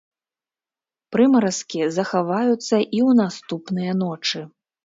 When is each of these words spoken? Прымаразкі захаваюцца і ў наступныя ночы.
Прымаразкі 1.15 1.85
захаваюцца 1.97 2.65
і 2.65 2.99
ў 3.09 3.21
наступныя 3.23 3.91
ночы. 4.05 4.39